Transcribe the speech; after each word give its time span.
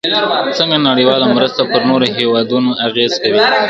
څنګه 0.59 0.77
نړیواله 0.89 1.25
مرسته 1.35 1.61
پر 1.71 1.81
نورو 1.89 2.05
هیوادونو 2.17 2.69
اغیز 2.87 3.11
کوي؟ 3.21 3.37